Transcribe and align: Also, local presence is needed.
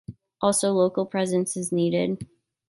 Also, 0.41 0.71
local 0.73 1.05
presence 1.05 1.55
is 1.55 1.71
needed. 1.71 2.25